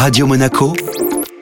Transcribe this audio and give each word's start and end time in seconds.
Radio 0.00 0.26
Monaco, 0.26 0.72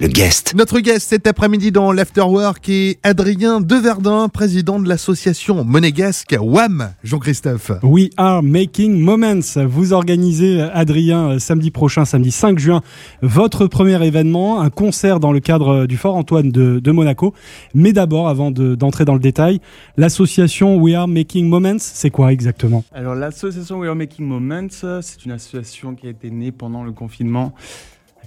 le 0.01 0.09
guest. 0.09 0.53
Notre 0.57 0.81
guest 0.81 1.09
cet 1.11 1.29
après-midi 1.29 1.71
dans 1.71 1.93
l'Afterwork 1.93 2.69
est 2.69 2.99
Adrien 3.07 3.61
Deverdun, 3.61 4.29
président 4.29 4.81
de 4.81 4.89
l'association 4.89 5.63
monégasque 5.63 6.35
WAM. 6.41 6.93
Jean-Christophe. 7.05 7.71
We 7.85 8.09
are 8.17 8.43
making 8.43 8.99
moments. 9.01 9.55
Vous 9.69 9.93
organisez, 9.93 10.61
Adrien, 10.61 11.39
samedi 11.39 11.71
prochain, 11.71 12.05
samedi 12.05 12.33
5 12.33 12.59
juin, 12.59 12.83
votre 13.23 13.69
premier 13.69 14.05
événement, 14.05 14.61
un 14.61 14.71
concert 14.71 15.21
dans 15.21 15.31
le 15.31 15.39
cadre 15.39 15.87
du 15.87 15.97
Fort 15.97 16.17
Antoine 16.17 16.51
de, 16.51 16.81
de 16.81 16.91
Monaco. 16.91 17.35
Mais 17.75 17.93
d'abord, 17.93 18.29
avant 18.29 18.51
de- 18.51 18.75
d'entrer 18.75 19.05
dans 19.05 19.15
le 19.15 19.21
détail, 19.21 19.61
l'association 19.97 20.79
We 20.79 20.97
are 20.97 21.07
making 21.07 21.49
moments, 21.49 21.79
c'est 21.79 22.11
quoi 22.11 22.33
exactement? 22.33 22.85
Alors 22.93 23.15
l'association 23.15 23.79
We 23.79 23.89
Are 23.89 23.95
Making 23.97 24.27
Moments, 24.27 24.69
c'est 25.01 25.25
une 25.25 25.31
association 25.33 25.95
qui 25.95 26.09
a 26.09 26.11
été 26.11 26.29
née 26.31 26.51
pendant 26.51 26.83
le 26.83 26.91
confinement 26.91 27.53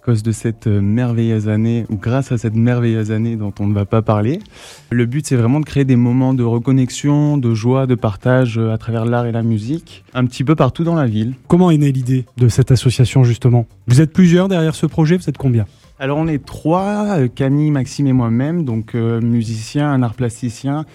cause 0.03 0.23
de 0.23 0.31
cette 0.31 0.67
euh, 0.67 0.81
merveilleuse 0.81 1.47
année, 1.47 1.85
ou 1.89 1.95
grâce 1.95 2.31
à 2.31 2.37
cette 2.37 2.55
merveilleuse 2.55 3.11
année 3.11 3.35
dont 3.35 3.53
on 3.59 3.67
ne 3.67 3.73
va 3.73 3.85
pas 3.85 4.01
parler. 4.01 4.39
Le 4.89 5.05
but 5.05 5.25
c'est 5.25 5.35
vraiment 5.35 5.59
de 5.59 5.65
créer 5.65 5.85
des 5.85 5.95
moments 5.95 6.33
de 6.33 6.43
reconnexion, 6.43 7.37
de 7.37 7.53
joie, 7.53 7.85
de 7.85 7.95
partage 7.95 8.57
euh, 8.57 8.73
à 8.73 8.77
travers 8.77 9.05
l'art 9.05 9.25
et 9.25 9.31
la 9.31 9.43
musique, 9.43 10.03
un 10.13 10.25
petit 10.25 10.43
peu 10.43 10.55
partout 10.55 10.83
dans 10.83 10.95
la 10.95 11.07
ville. 11.07 11.35
Comment 11.47 11.71
est 11.71 11.77
née 11.77 11.91
l'idée 11.91 12.25
de 12.37 12.47
cette 12.47 12.71
association 12.71 13.23
justement? 13.23 13.67
Vous 13.87 14.01
êtes 14.01 14.11
plusieurs 14.11 14.47
derrière 14.47 14.75
ce 14.75 14.85
projet, 14.85 15.17
vous 15.17 15.29
êtes 15.29 15.37
combien? 15.37 15.65
Alors 15.99 16.17
on 16.17 16.27
est 16.27 16.43
trois, 16.43 17.19
euh, 17.19 17.27
Camille, 17.27 17.71
Maxime 17.71 18.07
et 18.07 18.13
moi-même, 18.13 18.65
donc 18.65 18.95
musicien, 18.95 19.91
un 19.91 20.01
art 20.01 20.15
plasticien, 20.15 20.85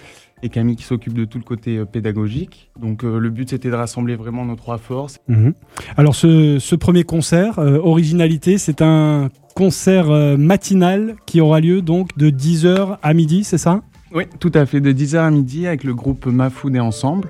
et 0.43 0.49
Camille 0.49 0.75
qui 0.75 0.83
s'occupe 0.83 1.13
de 1.13 1.25
tout 1.25 1.37
le 1.37 1.43
côté 1.43 1.77
euh, 1.77 1.85
pédagogique. 1.85 2.69
Donc 2.79 3.03
euh, 3.03 3.19
le 3.19 3.29
but 3.29 3.49
c'était 3.49 3.69
de 3.69 3.75
rassembler 3.75 4.15
vraiment 4.15 4.45
nos 4.45 4.55
trois 4.55 4.77
forces 4.77 5.19
Mhm. 5.27 5.53
Alors 5.97 6.15
ce, 6.15 6.59
ce 6.59 6.75
premier 6.75 7.03
concert, 7.03 7.59
euh, 7.59 7.79
originalité, 7.79 8.57
c'est 8.57 8.81
un 8.81 9.29
concert 9.55 10.09
euh, 10.11 10.37
matinal 10.37 11.15
qui 11.25 11.41
aura 11.41 11.59
lieu 11.59 11.81
donc 11.81 12.17
de 12.17 12.29
10h 12.29 12.97
à 13.01 13.13
midi, 13.13 13.43
c'est 13.43 13.57
ça? 13.57 13.81
Oui, 14.13 14.23
tout 14.39 14.51
à 14.53 14.65
fait, 14.65 14.79
de 14.79 14.91
10h 14.93 15.17
à 15.17 15.31
midi 15.31 15.67
avec 15.67 15.83
le 15.83 15.93
groupe 15.93 16.25
Mafoud 16.27 16.75
et 16.75 16.79
Ensemble, 16.79 17.29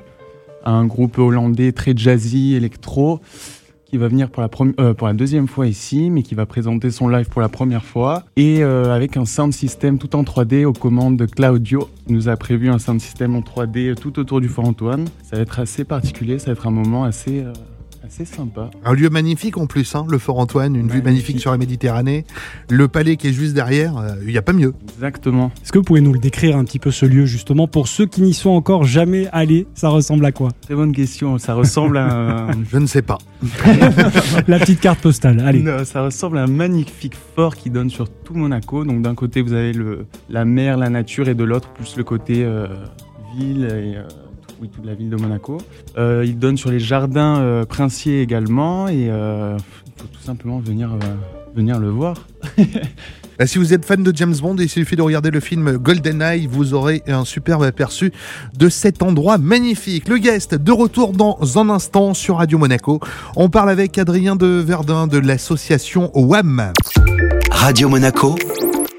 un 0.65 0.85
groupe 0.85 1.17
hollandais 1.17 1.71
très 1.71 1.93
jazzy, 1.95 2.53
électro, 2.55 3.19
qui 3.89 3.97
va 3.97 4.07
venir 4.07 4.29
pour 4.29 4.41
la, 4.41 4.49
premi- 4.49 4.73
euh, 4.79 4.93
pour 4.93 5.07
la 5.07 5.13
deuxième 5.13 5.47
fois 5.47 5.67
ici, 5.67 6.09
mais 6.09 6.23
qui 6.23 6.35
va 6.35 6.45
présenter 6.45 6.91
son 6.91 7.07
live 7.07 7.29
pour 7.29 7.41
la 7.41 7.49
première 7.49 7.83
fois, 7.85 8.23
et 8.35 8.63
euh, 8.63 8.93
avec 8.93 9.15
un 9.17 9.25
sound 9.25 9.53
system 9.53 9.97
tout 9.97 10.15
en 10.15 10.23
3D 10.23 10.65
aux 10.65 10.73
commandes 10.73 11.17
de 11.17 11.25
Claudio, 11.25 11.89
qui 12.05 12.13
nous 12.13 12.27
a 12.29 12.35
prévu 12.35 12.69
un 12.69 12.79
sound 12.79 12.99
system 12.99 13.35
en 13.35 13.41
3D 13.41 13.95
tout 13.95 14.19
autour 14.19 14.41
du 14.41 14.49
Fort 14.49 14.65
Antoine. 14.65 15.05
Ça 15.23 15.37
va 15.37 15.41
être 15.41 15.59
assez 15.59 15.83
particulier, 15.85 16.37
ça 16.39 16.47
va 16.47 16.51
être 16.53 16.67
un 16.67 16.71
moment 16.71 17.03
assez, 17.05 17.41
euh, 17.43 17.53
assez 18.07 18.25
sympa. 18.25 18.71
Un 18.85 18.93
lieu 18.93 19.09
magnifique 19.09 19.57
en 19.57 19.67
plus, 19.67 19.93
hein, 19.95 20.05
le 20.09 20.17
Fort 20.17 20.39
Antoine, 20.39 20.75
une 20.75 20.87
vue 20.87 21.01
Magnifique. 21.01 21.39
sur 21.39 21.51
la 21.51 21.57
Méditerranée. 21.57 22.25
Le 22.69 22.87
palais 22.87 23.17
qui 23.17 23.27
est 23.27 23.33
juste 23.33 23.53
derrière, 23.53 23.97
euh, 23.97 24.15
il 24.21 24.29
n'y 24.29 24.37
a 24.37 24.41
pas 24.41 24.53
mieux. 24.53 24.73
Exactement. 24.95 25.51
Est-ce 25.61 25.71
que 25.71 25.77
vous 25.77 25.83
pouvez 25.83 26.01
nous 26.01 26.13
le 26.13 26.19
décrire 26.19 26.57
un 26.57 26.63
petit 26.63 26.79
peu 26.79 26.91
ce 26.91 27.05
lieu 27.05 27.25
justement 27.25 27.67
pour 27.67 27.87
ceux 27.87 28.05
qui 28.05 28.21
n'y 28.21 28.33
sont 28.33 28.51
encore 28.51 28.83
jamais 28.85 29.27
allés 29.33 29.67
Ça 29.73 29.89
ressemble 29.89 30.25
à 30.25 30.31
quoi? 30.31 30.51
Très 30.61 30.75
bonne 30.75 30.93
question, 30.93 31.37
ça 31.37 31.53
ressemble 31.53 31.97
à 31.97 32.47
un... 32.49 32.63
Je 32.71 32.77
ne 32.77 32.85
sais 32.87 33.01
pas. 33.01 33.17
La 34.47 34.59
petite 34.59 34.79
carte 34.79 34.99
postale. 35.01 35.41
Allez. 35.41 35.61
Non, 35.61 35.83
ça 35.83 36.03
ressemble 36.03 36.37
à 36.37 36.43
un 36.43 36.47
magnifique 36.47 37.15
fort 37.35 37.55
qui 37.55 37.69
donne 37.69 37.89
sur 37.89 38.09
tout 38.09 38.33
Monaco. 38.33 38.85
Donc 38.85 39.01
d'un 39.01 39.15
côté 39.15 39.41
vous 39.41 39.53
avez 39.53 39.73
le, 39.73 40.05
la 40.29 40.45
mer, 40.45 40.77
la 40.77 40.89
nature 40.89 41.27
et 41.27 41.35
de 41.35 41.43
l'autre 41.43 41.69
plus 41.69 41.97
le 41.97 42.03
côté 42.03 42.43
euh, 42.43 42.67
ville 43.37 43.65
et 43.65 43.97
euh, 43.97 44.03
oui, 44.61 44.69
toute 44.69 44.85
la 44.85 44.93
ville 44.93 45.09
de 45.09 45.15
Monaco. 45.15 45.57
Euh, 45.97 46.23
il 46.25 46.39
donne 46.39 46.57
sur 46.57 46.71
les 46.71 46.79
jardins 46.79 47.39
euh, 47.39 47.65
princiers 47.65 48.21
également 48.21 48.87
et 48.87 49.07
euh, 49.09 49.57
il 49.85 50.01
faut 50.01 50.07
tout 50.07 50.21
simplement 50.21 50.59
venir, 50.59 50.91
euh, 50.93 51.55
venir 51.55 51.79
le 51.79 51.89
voir. 51.89 52.27
Bah, 53.39 53.45
si 53.45 53.59
vous 53.59 53.71
êtes 53.71 53.85
fan 53.85 54.01
de 54.01 54.11
James 54.15 54.33
Bond, 54.41 54.55
il 54.57 54.67
suffit 54.67 54.95
de 54.95 55.01
regarder 55.03 55.29
le 55.29 55.39
film 55.39 55.77
GoldenEye, 55.77 56.47
vous 56.47 56.73
aurez 56.73 57.03
un 57.05 57.23
superbe 57.23 57.61
aperçu 57.61 58.11
de 58.57 58.67
cet 58.67 59.03
endroit 59.03 59.37
magnifique. 59.37 60.07
Le 60.07 60.17
guest 60.17 60.55
de 60.55 60.71
retour 60.71 61.13
dans 61.13 61.37
un 61.59 61.69
instant 61.69 62.15
sur 62.15 62.37
Radio 62.37 62.57
Monaco. 62.57 62.99
On 63.35 63.49
parle 63.49 63.69
avec 63.69 63.99
Adrien 63.99 64.35
de 64.35 64.47
Verdun 64.47 65.05
de 65.05 65.19
l'association 65.19 66.09
WAM. 66.15 66.73
Radio 67.51 67.89
Monaco, 67.89 68.35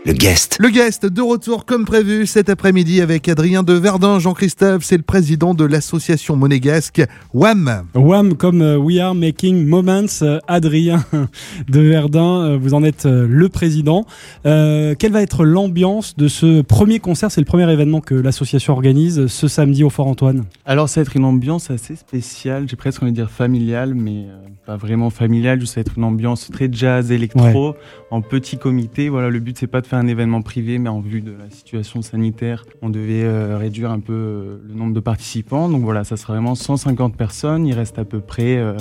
le 0.09 0.15
guest. 0.15 0.57
Le 0.59 0.71
guest 0.71 1.05
de 1.05 1.21
retour 1.21 1.67
comme 1.67 1.85
prévu 1.85 2.25
cet 2.25 2.49
après-midi 2.49 3.03
avec 3.03 3.29
Adrien 3.29 3.63
de 3.63 3.75
Verdun. 3.75 4.19
Jean-Christophe, 4.19 4.83
c'est 4.83 4.97
le 4.97 5.03
président 5.03 5.53
de 5.53 5.67
l'association 5.67 6.35
monégasque 6.35 7.03
WAM. 7.35 7.85
WAM 7.93 8.35
comme 8.35 8.63
euh, 8.63 8.79
We 8.79 9.01
Are 9.01 9.15
Making 9.15 9.67
Moments. 9.67 10.07
Euh, 10.23 10.39
Adrien 10.49 11.05
de 11.69 11.81
Verdun, 11.81 12.43
euh, 12.43 12.59
vous 12.59 12.73
en 12.73 12.85
êtes 12.85 13.05
le 13.05 13.51
président. 13.51 14.07
Euh, 14.47 14.95
quelle 14.99 15.13
va 15.13 15.21
être 15.21 15.45
l'ambiance 15.45 16.17
de 16.17 16.27
ce 16.27 16.63
premier 16.63 17.01
concert? 17.01 17.31
C'est 17.31 17.43
le 17.43 17.47
premier 17.47 17.71
événement 17.71 18.01
que 18.01 18.15
l'association 18.15 18.73
organise 18.73 19.27
ce 19.27 19.47
samedi 19.47 19.85
au 19.85 19.91
Fort 19.91 20.07
Antoine. 20.07 20.47
Alors 20.65 20.89
ça 20.89 21.01
va 21.01 21.03
être 21.03 21.17
une 21.17 21.27
ambiance 21.27 21.71
assez 21.71 21.97
spéciale, 21.97 22.65
j'ai 22.67 22.77
presque 22.77 23.03
envie 23.03 23.13
de 23.13 23.17
dire 23.17 23.31
familiale, 23.31 23.95
mais 23.95 24.25
pas 24.65 24.77
vraiment 24.77 25.11
familiale, 25.11 25.67
ça 25.67 25.75
va 25.77 25.81
être 25.83 25.99
une 25.99 26.05
ambiance 26.05 26.49
très 26.51 26.71
jazz, 26.73 27.13
électro, 27.13 27.75
en 28.11 28.23
petit 28.23 28.57
comité. 28.57 29.11
Voilà, 29.11 29.29
le 29.29 29.41
but 29.41 29.59
c'est 29.59 29.67
pas 29.67 29.83
de 29.83 29.87
faire 29.87 29.98
un 29.99 30.07
événement 30.07 30.43
privé, 30.43 30.79
mais 30.79 30.89
en 30.89 31.01
vue 31.01 31.21
de 31.21 31.33
la 31.33 31.51
situation 31.51 32.03
sanitaire, 32.03 32.65
on 32.83 32.89
devait 32.89 33.25
euh, 33.25 33.59
réduire 33.59 33.91
un 33.91 34.01
peu 34.01 34.13
euh, 34.13 34.59
le 34.67 34.75
nombre 34.75 34.95
de 34.95 35.01
participants. 35.01 35.69
Donc 35.69 35.83
voilà, 35.83 36.05
ça 36.05 36.17
sera 36.17 36.35
vraiment 36.35 36.55
150 36.55 37.17
personnes, 37.17 37.67
il 37.67 37.75
reste 37.75 37.99
à 37.99 38.05
peu 38.05 38.21
près 38.21 38.57
euh, 38.57 38.75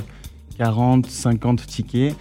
40, 0.57 1.05
50 1.05 1.65
tickets. 1.65 2.15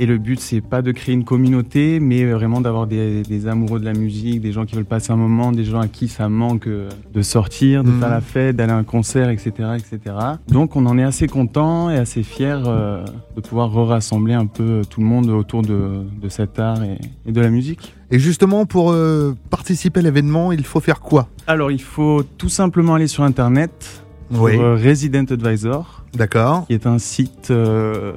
Et 0.00 0.06
le 0.06 0.18
but, 0.18 0.40
c'est 0.40 0.60
pas 0.60 0.82
de 0.82 0.90
créer 0.90 1.14
une 1.14 1.24
communauté, 1.24 2.00
mais 2.00 2.24
vraiment 2.24 2.60
d'avoir 2.60 2.88
des, 2.88 3.22
des 3.22 3.46
amoureux 3.46 3.78
de 3.78 3.84
la 3.84 3.92
musique, 3.92 4.40
des 4.40 4.50
gens 4.50 4.64
qui 4.64 4.74
veulent 4.74 4.84
passer 4.84 5.12
un 5.12 5.16
moment, 5.16 5.52
des 5.52 5.64
gens 5.64 5.78
à 5.80 5.86
qui 5.86 6.08
ça 6.08 6.28
manque 6.28 6.66
euh, 6.66 6.88
de 7.12 7.22
sortir, 7.22 7.84
de 7.84 7.92
faire 7.92 8.10
la 8.10 8.20
fête, 8.20 8.56
d'aller 8.56 8.72
à 8.72 8.76
un 8.76 8.82
concert, 8.82 9.28
etc., 9.28 9.52
etc. 9.78 10.16
Donc, 10.48 10.74
on 10.74 10.84
en 10.86 10.98
est 10.98 11.04
assez 11.04 11.28
content 11.28 11.90
et 11.90 11.96
assez 11.96 12.24
fier 12.24 12.64
euh, 12.66 13.04
de 13.36 13.40
pouvoir 13.40 13.72
rassembler 13.86 14.34
un 14.34 14.46
peu 14.46 14.82
tout 14.90 15.00
le 15.00 15.06
monde 15.06 15.30
autour 15.30 15.62
de, 15.62 16.02
de 16.20 16.28
cet 16.28 16.58
art 16.58 16.82
et, 16.82 16.98
et 17.26 17.30
de 17.30 17.40
la 17.40 17.50
musique. 17.50 17.94
Et 18.10 18.18
justement, 18.18 18.66
pour 18.66 18.90
euh, 18.90 19.36
participer 19.48 20.00
à 20.00 20.02
l'événement, 20.02 20.50
il 20.50 20.64
faut 20.64 20.80
faire 20.80 21.00
quoi? 21.00 21.28
Alors, 21.46 21.70
il 21.70 21.80
faut 21.80 22.24
tout 22.36 22.48
simplement 22.48 22.94
aller 22.94 23.06
sur 23.06 23.22
Internet, 23.22 24.02
Oui, 24.32 24.52
sur 24.54 24.60
euh, 24.62 24.74
Resident 24.74 25.24
Advisor, 25.30 26.04
d'accord. 26.14 26.66
qui 26.66 26.72
est 26.74 26.86
un 26.86 26.98
site 26.98 27.48
euh, 27.52 28.12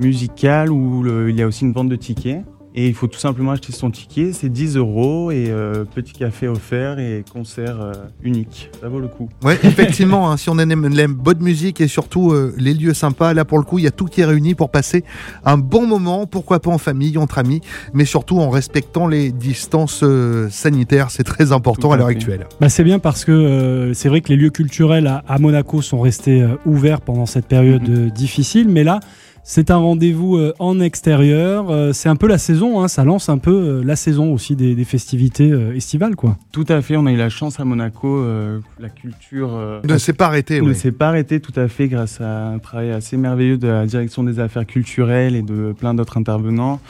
musical 0.00 0.70
où 0.70 1.02
le- 1.02 1.30
il 1.30 1.36
y 1.36 1.42
a 1.42 1.46
aussi 1.46 1.64
une 1.64 1.72
vente 1.72 1.88
de 1.88 1.96
tickets. 1.96 2.42
Et 2.74 2.88
il 2.88 2.94
faut 2.94 3.06
tout 3.06 3.18
simplement 3.18 3.50
acheter 3.50 3.70
son 3.70 3.90
ticket, 3.90 4.32
c'est 4.32 4.48
10 4.48 4.78
euros 4.78 5.30
et 5.30 5.48
euh, 5.50 5.84
petit 5.84 6.14
café 6.14 6.48
offert 6.48 6.98
et 6.98 7.22
concert 7.30 7.78
euh, 7.82 7.92
unique. 8.22 8.70
Ça 8.80 8.88
vaut 8.88 8.98
le 8.98 9.08
coup. 9.08 9.28
Ouais, 9.44 9.58
effectivement, 9.62 10.30
hein, 10.30 10.38
si 10.38 10.48
on 10.48 10.58
aime 10.58 10.88
la 10.88 11.06
bonne 11.06 11.40
musique 11.42 11.82
et 11.82 11.86
surtout 11.86 12.32
euh, 12.32 12.54
les 12.56 12.72
lieux 12.72 12.94
sympas, 12.94 13.34
là 13.34 13.44
pour 13.44 13.58
le 13.58 13.64
coup, 13.64 13.78
il 13.78 13.84
y 13.84 13.86
a 13.86 13.90
tout 13.90 14.06
qui 14.06 14.22
est 14.22 14.24
réuni 14.24 14.54
pour 14.54 14.70
passer 14.70 15.04
un 15.44 15.58
bon 15.58 15.86
moment, 15.86 16.24
pourquoi 16.26 16.60
pas 16.60 16.70
en 16.70 16.78
famille, 16.78 17.18
entre 17.18 17.36
amis, 17.36 17.60
mais 17.92 18.06
surtout 18.06 18.38
en 18.38 18.48
respectant 18.48 19.06
les 19.06 19.32
distances 19.32 20.00
euh, 20.02 20.48
sanitaires, 20.48 21.10
c'est 21.10 21.24
très 21.24 21.52
important 21.52 21.88
Tout 21.88 21.92
à 21.92 21.96
l'heure 21.98 22.06
actuelle. 22.06 22.46
Bah, 22.58 22.70
c'est 22.70 22.84
bien 22.84 22.98
parce 22.98 23.26
que 23.26 23.32
euh, 23.32 23.92
c'est 23.92 24.08
vrai 24.08 24.22
que 24.22 24.30
les 24.30 24.36
lieux 24.36 24.48
culturels 24.48 25.08
à, 25.08 25.22
à 25.28 25.38
Monaco 25.38 25.82
sont 25.82 26.00
restés 26.00 26.40
euh, 26.40 26.56
ouverts 26.64 27.02
pendant 27.02 27.26
cette 27.26 27.48
période 27.48 27.86
Mhm. 27.86 28.06
euh, 28.06 28.08
difficile, 28.08 28.70
mais 28.70 28.82
là, 28.82 28.98
c'est 29.44 29.70
un 29.70 29.76
rendez-vous 29.76 30.36
euh, 30.36 30.52
en 30.58 30.78
extérieur. 30.80 31.70
euh, 31.70 31.92
c'est 31.92 32.08
un 32.08 32.16
peu 32.16 32.26
la 32.28 32.38
saison, 32.38 32.80
hein, 32.80 32.88
ça 32.88 33.04
lance 33.04 33.28
un 33.28 33.38
peu 33.38 33.50
euh, 33.52 33.82
la 33.84 33.96
saison 33.96 34.32
aussi 34.32 34.54
des, 34.56 34.74
des 34.74 34.84
festivités 34.84 35.50
estivales, 35.74 36.14
quoi. 36.16 36.36
Tout 36.52 36.64
à 36.68 36.80
fait, 36.80 36.96
on 36.96 37.06
a 37.06 37.12
eu 37.12 37.16
la 37.16 37.28
chance 37.28 37.58
à 37.58 37.64
Monaco, 37.64 38.18
euh, 38.18 38.60
la 38.78 38.88
culture 38.88 39.50
euh, 39.54 39.80
Ne 39.88 39.98
s'est 39.98 40.12
pas 40.12 40.26
arrêté, 40.26 40.60
ne 40.60 40.68
ouais. 40.68 40.74
s'est 40.74 40.92
pas 40.92 41.08
arrêtée 41.08 41.40
tout 41.40 41.58
à 41.58 41.66
fait 41.68 41.88
grâce 41.88 42.20
à 42.20 42.48
un 42.48 42.58
travail 42.58 42.90
assez 42.92 43.16
merveilleux 43.16 43.58
de 43.58 43.68
la 43.68 43.86
direction 43.86 44.22
des 44.22 44.38
affaires 44.38 44.66
culturelles 44.66 45.34
et 45.36 45.42
de 45.42 45.72
plein 45.72 45.94
d'autres 45.94 46.16
intervenants. 46.18 46.80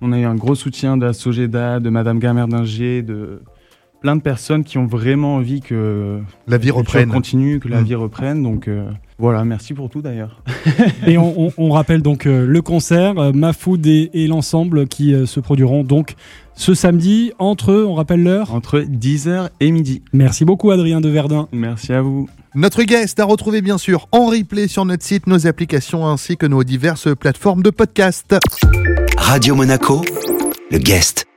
On 0.00 0.12
a 0.12 0.18
eu 0.18 0.24
un 0.24 0.34
gros 0.34 0.54
soutien 0.54 0.96
de 0.96 1.04
la 1.06 1.12
Sogeda, 1.12 1.78
de 1.78 1.90
Madame 1.90 2.18
Gamerdinger, 2.18 3.02
de 3.02 3.42
plein 4.00 4.16
de 4.16 4.22
personnes 4.22 4.64
qui 4.64 4.78
ont 4.78 4.86
vraiment 4.86 5.36
envie 5.36 5.60
que 5.60 6.20
la 6.48 6.56
vie 6.56 6.70
reprenne. 6.70 7.10
continue, 7.10 7.60
que 7.60 7.68
la 7.68 7.82
Mm. 7.82 7.84
vie 7.84 7.94
reprenne. 7.94 8.42
Donc 8.42 8.66
euh, 8.66 8.88
voilà, 9.20 9.44
merci 9.44 9.74
pour 9.74 9.88
tout 9.90 10.02
d'ailleurs. 10.02 10.42
Et 11.06 11.18
on, 11.18 11.46
on- 11.46 11.52
on 11.58 11.70
rappelle 11.70 12.02
donc 12.02 12.26
euh, 12.26 12.46
le 12.46 12.62
concert, 12.62 13.18
euh, 13.18 13.32
Mafoud 13.32 13.86
et, 13.86 14.10
et 14.14 14.26
l'ensemble 14.26 14.86
qui 14.88 15.14
euh, 15.14 15.26
se 15.26 15.38
produiront 15.40 15.84
donc 15.84 16.14
ce 16.54 16.74
samedi 16.74 17.32
entre, 17.38 17.72
on 17.74 17.94
rappelle 17.94 18.22
l'heure. 18.22 18.52
Entre 18.54 18.80
10h 18.80 19.48
et 19.60 19.70
midi. 19.70 20.02
Merci 20.12 20.44
beaucoup 20.44 20.70
Adrien 20.70 21.00
de 21.00 21.08
Verdun. 21.08 21.48
Merci 21.52 21.92
à 21.92 22.02
vous. 22.02 22.28
Notre 22.54 22.82
guest 22.82 23.20
à 23.20 23.24
retrouver 23.24 23.62
bien 23.62 23.78
sûr 23.78 24.08
en 24.12 24.26
replay 24.26 24.66
sur 24.68 24.84
notre 24.84 25.04
site, 25.04 25.26
nos 25.26 25.46
applications 25.46 26.06
ainsi 26.06 26.36
que 26.36 26.46
nos 26.46 26.64
diverses 26.64 27.14
plateformes 27.14 27.62
de 27.62 27.70
podcast. 27.70 28.34
Radio 29.16 29.54
Monaco, 29.54 30.02
le 30.70 30.78
guest. 30.78 31.29